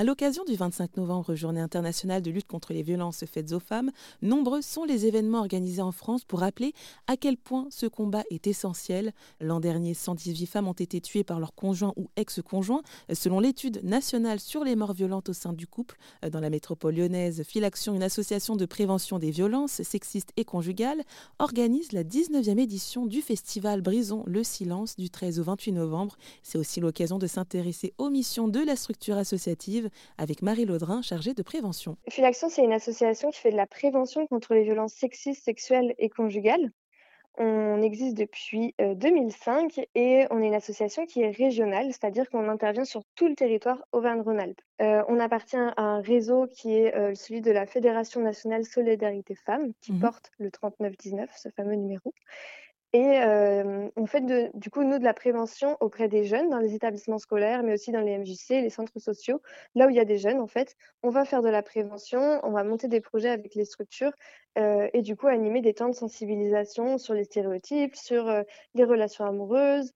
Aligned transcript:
À 0.00 0.02
l'occasion 0.02 0.44
du 0.44 0.54
25 0.54 0.96
novembre, 0.96 1.34
journée 1.34 1.60
internationale 1.60 2.22
de 2.22 2.30
lutte 2.30 2.46
contre 2.46 2.72
les 2.72 2.82
violences 2.82 3.22
faites 3.26 3.52
aux 3.52 3.60
femmes, 3.60 3.90
nombreux 4.22 4.62
sont 4.62 4.84
les 4.84 5.04
événements 5.04 5.40
organisés 5.40 5.82
en 5.82 5.92
France 5.92 6.24
pour 6.24 6.40
rappeler 6.40 6.72
à 7.06 7.18
quel 7.18 7.36
point 7.36 7.66
ce 7.68 7.84
combat 7.84 8.22
est 8.30 8.46
essentiel. 8.46 9.12
L'an 9.42 9.60
dernier, 9.60 9.92
118 9.92 10.46
femmes 10.46 10.68
ont 10.68 10.72
été 10.72 11.02
tuées 11.02 11.22
par 11.22 11.38
leur 11.38 11.54
conjoint 11.54 11.92
ou 11.96 12.08
ex-conjoint. 12.16 12.80
Selon 13.12 13.40
l'étude 13.40 13.84
nationale 13.84 14.40
sur 14.40 14.64
les 14.64 14.74
morts 14.74 14.94
violentes 14.94 15.28
au 15.28 15.34
sein 15.34 15.52
du 15.52 15.66
couple, 15.66 15.98
dans 16.26 16.40
la 16.40 16.48
métropole 16.48 16.94
lyonnaise, 16.94 17.42
Filaction, 17.42 17.94
une 17.94 18.02
association 18.02 18.56
de 18.56 18.64
prévention 18.64 19.18
des 19.18 19.30
violences 19.30 19.82
sexistes 19.82 20.32
et 20.38 20.46
conjugales, 20.46 21.02
organise 21.38 21.92
la 21.92 22.04
19e 22.04 22.58
édition 22.58 23.04
du 23.04 23.20
festival 23.20 23.82
Brisons 23.82 24.24
le 24.26 24.44
silence 24.44 24.96
du 24.96 25.10
13 25.10 25.40
au 25.40 25.42
28 25.42 25.72
novembre. 25.72 26.16
C'est 26.42 26.56
aussi 26.56 26.80
l'occasion 26.80 27.18
de 27.18 27.26
s'intéresser 27.26 27.92
aux 27.98 28.08
missions 28.08 28.48
de 28.48 28.60
la 28.60 28.76
structure 28.76 29.18
associative 29.18 29.89
avec 30.18 30.42
Marie 30.42 30.64
Laudrin, 30.64 31.02
chargée 31.02 31.34
de 31.34 31.42
prévention. 31.42 31.96
Filaction, 32.08 32.48
c'est 32.48 32.64
une 32.64 32.72
association 32.72 33.30
qui 33.30 33.40
fait 33.40 33.50
de 33.50 33.56
la 33.56 33.66
prévention 33.66 34.26
contre 34.26 34.54
les 34.54 34.62
violences 34.62 34.94
sexistes, 34.94 35.44
sexuelles 35.44 35.94
et 35.98 36.08
conjugales. 36.08 36.70
On 37.38 37.80
existe 37.80 38.16
depuis 38.18 38.74
2005 38.78 39.80
et 39.94 40.26
on 40.30 40.42
est 40.42 40.48
une 40.48 40.54
association 40.54 41.06
qui 41.06 41.22
est 41.22 41.30
régionale, 41.30 41.86
c'est-à-dire 41.86 42.28
qu'on 42.28 42.48
intervient 42.48 42.84
sur 42.84 43.02
tout 43.14 43.28
le 43.28 43.34
territoire 43.34 43.82
Auvergne-Rhône-Alpes. 43.92 44.60
on 44.80 45.20
appartient 45.20 45.56
à 45.56 45.80
un 45.80 46.00
réseau 46.02 46.46
qui 46.48 46.74
est 46.74 47.14
celui 47.14 47.40
de 47.40 47.50
la 47.50 47.66
Fédération 47.66 48.20
nationale 48.20 48.64
Solidarité 48.64 49.34
Femmes, 49.34 49.72
qui 49.80 49.92
mmh 49.92 50.00
porte 50.00 50.30
le 50.38 50.50
3919, 50.50 51.30
ce 51.34 51.48
fameux 51.50 51.76
numéro. 51.76 52.12
Et 52.92 53.20
on 53.96 54.06
fait 54.06 54.20
du 54.54 54.70
coup, 54.70 54.82
nous, 54.82 54.98
de 54.98 55.04
la 55.04 55.14
prévention 55.14 55.76
auprès 55.80 56.08
des 56.08 56.24
jeunes 56.24 56.50
dans 56.50 56.58
les 56.58 56.74
établissements 56.74 57.18
scolaires, 57.18 57.62
mais 57.62 57.74
aussi 57.74 57.92
dans 57.92 58.00
les 58.00 58.18
MJC, 58.18 58.62
les 58.62 58.70
centres 58.70 58.98
sociaux, 58.98 59.40
là 59.74 59.86
où 59.86 59.90
il 59.90 59.96
y 59.96 60.00
a 60.00 60.04
des 60.04 60.18
jeunes, 60.18 60.40
en 60.40 60.48
fait. 60.48 60.74
On 61.02 61.10
va 61.10 61.24
faire 61.24 61.42
de 61.42 61.48
la 61.48 61.62
prévention, 61.62 62.40
on 62.42 62.50
va 62.50 62.64
monter 62.64 62.88
des 62.88 63.00
projets 63.00 63.30
avec 63.30 63.54
les 63.54 63.64
structures 63.64 64.12
et 64.56 65.02
du 65.02 65.14
coup 65.16 65.28
animer 65.28 65.60
des 65.60 65.74
temps 65.74 65.88
de 65.88 65.94
sensibilisation 65.94 66.98
sur 66.98 67.14
les 67.14 67.24
stéréotypes, 67.24 67.94
sur 67.94 68.42
les 68.74 68.84
relations 68.84 69.24
amoureuses, 69.24 69.92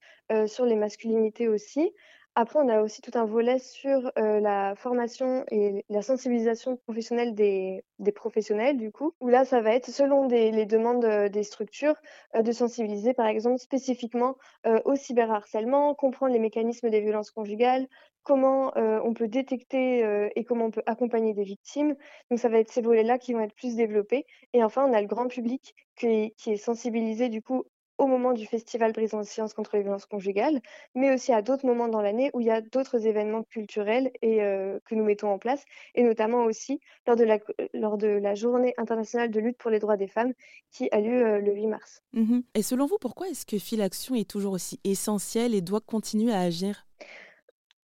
sur 0.46 0.64
les 0.64 0.76
masculinités 0.76 1.48
aussi. 1.48 1.92
Après, 2.36 2.58
on 2.58 2.68
a 2.68 2.82
aussi 2.82 3.00
tout 3.00 3.12
un 3.14 3.26
volet 3.26 3.60
sur 3.60 4.10
la 4.16 4.74
formation 4.76 5.44
et 5.52 5.84
la 5.88 6.02
sensibilisation 6.02 6.76
professionnelle 6.76 7.34
des, 7.34 7.84
professionnels, 8.12 8.76
du 8.76 8.90
coup, 8.90 9.12
où 9.20 9.28
là, 9.28 9.44
ça 9.44 9.60
va 9.60 9.72
être, 9.72 9.88
selon 9.88 10.26
les 10.26 10.66
demandes 10.66 11.06
des 11.30 11.42
structures, 11.44 11.94
de 12.36 12.50
sensibiliser, 12.50 13.14
par 13.14 13.26
exemple, 13.26 13.58
spécifiquement 13.58 14.36
au 14.84 14.96
cyberharcèlement, 14.96 15.94
comprendre 15.94 16.32
les 16.32 16.40
mécanismes 16.40 16.90
des 16.90 17.00
violences 17.00 17.30
conjugales, 17.30 17.86
comment 18.24 18.72
on 18.76 19.14
peut 19.14 19.28
détecter 19.28 20.30
et 20.34 20.44
comment 20.44 20.66
on 20.66 20.70
peut 20.72 20.82
accompagner 20.86 21.34
des 21.34 21.44
victimes. 21.44 21.94
Donc, 22.30 22.40
ça 22.40 22.48
va 22.48 22.58
être 22.58 22.72
ces 22.72 22.82
volets-là 22.82 23.18
qui 23.18 23.32
vont 23.34 23.40
être 23.40 23.54
plus 23.54 23.76
développés. 23.76 24.26
Et 24.52 24.64
enfin, 24.64 24.84
on 24.88 24.92
a 24.92 25.00
le 25.00 25.06
grand 25.06 25.28
public 25.28 25.76
qui 25.94 26.34
est 26.46 26.56
sensibilisé, 26.56 27.28
du 27.28 27.42
coup, 27.42 27.64
au 27.98 28.06
moment 28.06 28.32
du 28.32 28.46
festival 28.46 28.92
Brisons 28.92 29.18
le 29.18 29.24
silence 29.24 29.54
contre 29.54 29.76
les 29.76 29.82
violences 29.82 30.06
conjugales, 30.06 30.60
mais 30.94 31.12
aussi 31.12 31.32
à 31.32 31.42
d'autres 31.42 31.66
moments 31.66 31.88
dans 31.88 32.02
l'année 32.02 32.30
où 32.34 32.40
il 32.40 32.46
y 32.46 32.50
a 32.50 32.60
d'autres 32.60 33.06
événements 33.06 33.42
culturels 33.44 34.10
et 34.22 34.38
que 34.38 34.94
nous 34.94 35.04
mettons 35.04 35.28
en 35.28 35.38
place, 35.38 35.64
et 35.94 36.02
notamment 36.02 36.44
aussi 36.44 36.80
lors 37.06 37.16
de, 37.16 37.24
la, 37.24 37.38
lors 37.72 37.98
de 37.98 38.08
la 38.08 38.34
Journée 38.34 38.74
internationale 38.78 39.30
de 39.30 39.40
lutte 39.40 39.58
pour 39.58 39.70
les 39.70 39.78
droits 39.78 39.96
des 39.96 40.08
femmes 40.08 40.32
qui 40.70 40.88
a 40.90 41.00
lieu 41.00 41.40
le 41.40 41.54
8 41.54 41.66
mars. 41.66 42.02
Mmh 42.12 42.40
et 42.54 42.62
selon 42.62 42.86
vous, 42.86 42.98
pourquoi 43.00 43.28
est-ce 43.28 43.46
que 43.46 43.58
Filaction 43.58 44.14
est 44.14 44.28
toujours 44.28 44.52
aussi 44.52 44.80
essentielle 44.84 45.54
et 45.54 45.60
doit 45.60 45.80
continuer 45.80 46.32
à 46.32 46.40
agir? 46.40 46.86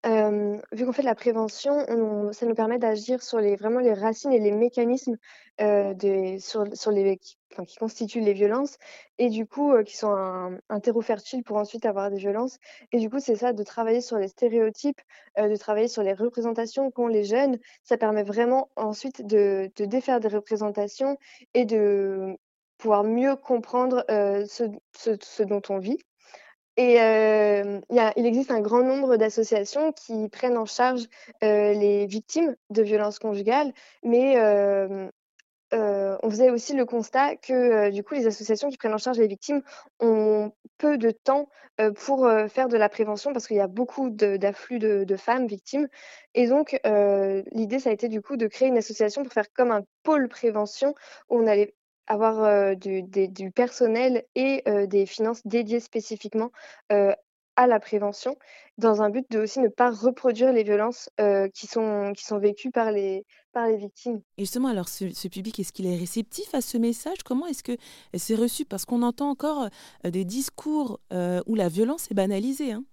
Vu 0.06 0.86
qu'on 0.86 0.94
fait 0.94 1.02
de 1.02 1.08
la 1.08 1.16
prévention, 1.16 1.86
ça 2.32 2.46
nous 2.46 2.56
permet 2.56 2.80
d'agir 2.80 3.22
sur 3.22 3.40
les 3.40 3.56
vraiment 3.56 3.80
les 3.80 3.94
racines 3.94 4.32
et 4.32 4.40
les 4.40 4.52
mécanismes, 4.52 5.18
sur 5.58 6.92
les 6.92 7.18
qui 7.68 7.76
constituent 7.78 8.22
les 8.22 8.34
violences 8.34 8.78
et 9.18 9.30
du 9.30 9.46
coup, 9.46 9.74
qui 9.84 9.98
sont 9.98 10.12
un 10.12 10.80
terreau 10.80 11.02
fertile 11.02 11.44
pour 11.44 11.58
ensuite 11.58 11.86
avoir 11.86 12.10
des 12.12 12.18
violences 12.18 12.58
et 12.92 13.00
du 13.00 13.10
coup, 13.10 13.20
c'est 13.20 13.36
ça, 13.36 13.54
de 13.54 13.64
travailler 13.64 14.02
sur 14.02 14.18
les 14.18 14.28
stéréotypes, 14.30 15.02
de 15.38 15.56
travailler 15.58 15.88
sur 15.88 16.04
les 16.04 16.14
représentations 16.14 16.92
qu'ont 16.92 17.08
les 17.08 17.24
jeunes. 17.26 17.58
Ça 17.84 17.98
permet 17.98 18.24
vraiment 18.24 18.70
ensuite 18.76 19.26
de 19.26 19.70
défaire 19.78 20.20
des 20.20 20.30
représentations 20.30 21.18
et 21.54 21.66
de 21.66 22.38
pouvoir 22.78 23.04
mieux 23.04 23.36
comprendre, 23.36 24.06
ce 24.08 25.44
dont 25.44 25.62
on 25.70 25.80
vit. 25.80 26.00
Et 26.82 26.94
il 26.96 28.26
existe 28.26 28.52
un 28.52 28.62
grand 28.62 28.84
nombre 28.84 29.18
d'associations 29.18 29.92
qui 29.92 30.30
prennent 30.30 30.58
en 30.58 30.66
charge 30.66 31.08
les 31.42 32.06
victimes 32.06 32.56
de 32.70 32.82
violences 32.82 33.20
conjugales, 33.20 33.74
mais 34.02 34.38
on 35.74 36.30
faisait 36.30 36.50
aussi 36.50 36.74
le 36.74 36.86
constat 36.86 37.36
que 37.36 37.90
du 37.90 38.02
coup 38.02 38.14
les 38.14 38.28
associations 38.28 38.70
qui 38.70 38.78
prennent 38.78 38.94
en 38.94 38.98
charge 38.98 39.20
les 39.20 39.28
victimes 39.28 39.62
ont 40.00 40.54
peu 40.78 40.98
de 40.98 41.12
temps 41.12 41.50
pour 41.96 42.30
faire 42.48 42.70
de 42.70 42.78
la 42.78 42.88
prévention 42.88 43.34
parce 43.34 43.46
qu'il 43.46 43.58
y 43.58 43.62
a 43.62 43.68
beaucoup 43.68 44.10
d'afflux 44.10 44.80
de, 44.80 45.04
de, 45.04 45.16
femmes 45.18 45.48
victimes. 45.48 45.90
Et 46.34 46.48
donc 46.48 46.80
l'idée 47.52 47.80
ça 47.80 47.90
a 47.90 47.94
été 47.94 48.08
du 48.08 48.22
coup 48.22 48.38
de 48.38 48.48
créer 48.48 48.70
une 48.70 48.78
association 48.78 49.24
pour 49.24 49.34
faire 49.34 49.52
comme 49.52 49.72
un 49.72 49.84
pôle 50.04 50.30
prévention 50.30 50.96
où 51.28 51.40
on 51.40 51.46
allait 51.46 51.76
avoir 52.10 52.76
du, 52.76 53.04
du, 53.04 53.52
personnel 53.52 54.26
et 54.36 54.64
des 54.88 55.06
finances 55.06 55.42
dédiées 55.46 55.80
spécifiquement 55.80 56.52
à 56.90 57.68
la 57.68 57.80
prévention, 57.80 58.38
dans 58.78 59.02
un 59.02 59.10
but 59.10 59.30
de 59.32 59.40
aussi 59.40 59.60
ne 59.60 59.68
pas 59.68 59.92
reproduire 59.92 60.52
les 60.52 60.64
violences 60.64 61.10
qui, 61.54 61.68
sont, 61.68 62.14
qui 62.16 62.26
sont 62.26 62.40
vécues 62.40 62.72
par 62.72 62.92
les, 62.92 63.26
par 63.52 63.68
les 63.68 63.78
victimes. 63.78 64.22
Et 64.38 64.44
justement, 64.44 64.70
alors 64.70 64.88
ce, 64.88 65.28
public, 65.28 65.60
est-ce 65.60 65.74
qu'il 65.74 65.86
est 65.86 65.98
réceptif 65.98 66.54
à 66.56 66.62
ce 66.62 66.78
message? 66.78 67.24
Comment 67.24 67.48
est-ce 67.48 67.64
que 67.64 67.78
c'est 68.16 68.36
reçu? 68.36 68.66
Parce 68.66 68.86
qu'on 68.86 69.02
entend 69.02 69.30
encore 69.30 69.70
des 70.04 70.26
discours 70.26 71.00
où 71.12 71.56
la 71.56 71.70
violence 71.70 72.10
est 72.10 72.16
banalisée. 72.16 72.72
Hein 72.72 72.84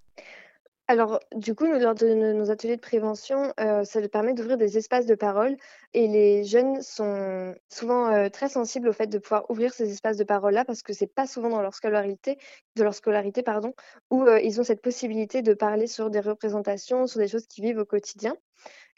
alors, 0.88 1.19
du 1.34 1.54
coup, 1.56 1.66
nous, 1.66 1.80
lors 1.80 1.97
de 1.97 2.06
nos 2.32 2.50
ateliers 2.52 2.76
de 2.76 2.80
prévention, 2.80 3.52
euh, 3.58 3.82
ça 3.82 4.00
permet 4.08 4.34
d'ouvrir 4.34 4.56
des 4.56 4.78
espaces 4.78 5.04
de 5.06 5.16
parole 5.16 5.56
et 5.94 6.06
les 6.06 6.44
jeunes 6.44 6.80
sont 6.80 7.56
souvent 7.69 8.06
euh, 8.12 8.28
très 8.28 8.48
sensibles 8.48 8.88
au 8.88 8.92
fait 8.92 9.08
de 9.08 9.19
pouvoir 9.19 9.50
ouvrir 9.50 9.74
ces 9.74 9.91
espaces 9.91 10.16
de 10.16 10.22
parole-là 10.22 10.64
parce 10.64 10.82
que 10.82 10.92
c'est 10.92 11.12
pas 11.12 11.26
souvent 11.26 11.48
dans 11.48 11.60
leur 11.60 11.74
scolarité, 11.74 12.38
de 12.76 12.84
leur 12.84 12.94
scolarité, 12.94 13.42
pardon, 13.42 13.74
où 14.10 14.22
euh, 14.22 14.41
ils 14.41 14.60
ont 14.60 14.64
cette 14.64 14.80
possibilité 14.80 15.42
de 15.42 15.54
parler 15.54 15.88
sur 15.88 16.08
des 16.08 16.20
représentations, 16.20 17.08
sur 17.08 17.18
des 17.18 17.28
choses 17.28 17.48
qu'ils 17.48 17.64
vivent 17.64 17.78
au 17.78 17.84
quotidien. 17.84 18.36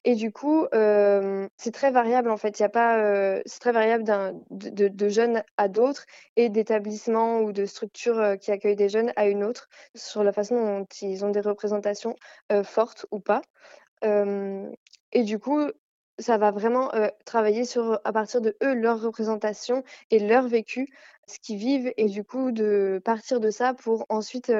Et 0.05 0.15
du 0.15 0.33
coup, 0.33 0.67
c'est 0.73 1.73
très 1.73 1.91
variable 1.91 2.31
en 2.31 2.37
fait. 2.37 2.59
Il 2.59 2.63
a 2.63 2.69
pas, 2.69 3.41
c'est 3.47 3.61
très 3.61 3.73
variable 3.73 4.05
de 4.51 4.89
de 4.89 5.09
jeunes 5.09 5.43
à 5.57 5.69
d'autres 5.69 6.05
et 6.37 6.49
d'établissements 6.49 7.41
ou 7.41 7.53
de 7.53 7.67
structures, 7.67 8.37
qui 8.41 8.51
accueillent 8.53 8.77
des 8.77 8.89
jeunes 8.89 9.13
à 9.17 9.27
une 9.27 9.45
autre, 9.45 9.69
sur 9.95 10.23
la 10.25 10.33
façon 10.33 10.57
dont 10.57 10.87
ils 11.03 11.25
ont 11.25 11.31
des 11.31 11.41
représentations, 11.41 12.15
fortes 12.65 13.07
ou 13.11 13.21
pas. 13.21 13.43
et 14.03 15.23
du 15.25 15.39
coup, 15.39 15.61
ça 16.19 16.39
va 16.39 16.51
vraiment, 16.51 16.91
travailler 17.25 17.65
sur, 17.65 18.01
à 18.05 18.13
partir 18.13 18.41
de 18.41 18.57
eux, 18.63 18.75
leur 18.75 19.01
représentation 19.01 19.85
et 20.11 20.19
leur 20.19 20.49
vécu, 20.49 20.89
ce 21.27 21.39
qu'ils 21.39 21.59
vivent 21.59 21.93
et 21.97 22.07
du 22.07 22.25
coup 22.25 22.53
de 22.53 23.01
partir 23.05 23.41
de 23.41 23.51
ça 23.51 23.75
pour 23.75 24.07
ensuite, 24.09 24.53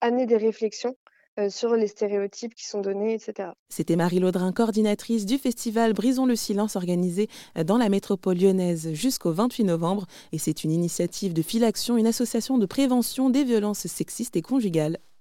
amener 0.00 0.26
des 0.26 0.36
réflexions 0.36 0.96
euh, 1.40 1.48
sur 1.48 1.74
les 1.74 1.86
stéréotypes 1.86 2.54
qui 2.54 2.66
sont 2.66 2.82
donnés, 2.82 3.14
etc. 3.14 3.50
C'était 3.70 3.96
Marie 3.96 4.18
Laudrin, 4.18 4.52
coordinatrice 4.52 5.24
du 5.24 5.38
festival 5.38 5.94
Brisons 5.94 6.26
le 6.26 6.36
silence 6.36 6.76
organisé 6.76 7.28
euh, 7.56 7.64
dans 7.64 7.78
la 7.78 7.88
métropole 7.88 8.36
lyonnaise 8.36 8.92
jusqu'au 8.92 9.32
28 9.32 9.64
novembre. 9.64 10.06
Et 10.32 10.38
c'est 10.38 10.62
une 10.62 10.70
initiative 10.70 11.32
de 11.32 11.40
Filaction, 11.40 11.96
une 11.96 12.06
association 12.06 12.58
de 12.58 12.66
prévention 12.66 13.30
des 13.30 13.44
violences 13.44 13.86
sexistes 13.86 14.36
et 14.36 14.42
conjugales. 14.42 14.98